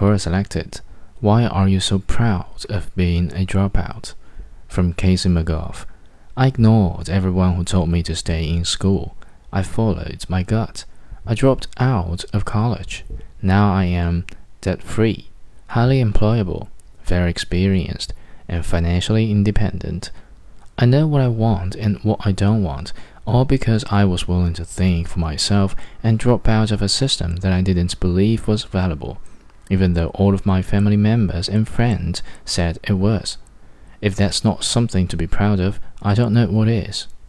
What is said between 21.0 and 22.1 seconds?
what I want and